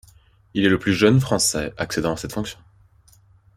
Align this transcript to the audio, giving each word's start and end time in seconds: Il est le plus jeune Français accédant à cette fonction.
Il 0.55 0.65
est 0.65 0.69
le 0.69 0.79
plus 0.79 0.95
jeune 0.95 1.19
Français 1.21 1.75
accédant 1.77 2.13
à 2.13 2.17
cette 2.17 2.33
fonction. 2.33 2.57